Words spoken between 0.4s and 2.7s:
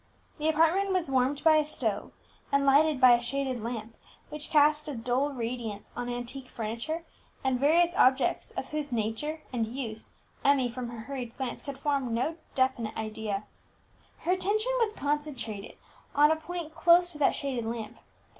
apartment was warmed by a stove, and